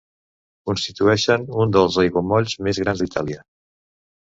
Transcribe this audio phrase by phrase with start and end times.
[0.69, 3.47] Constitueixen un dels aiguamolls més grans d'Itàlia.